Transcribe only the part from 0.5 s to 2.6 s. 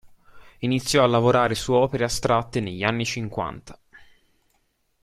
Iniziò a lavorare su opere astratte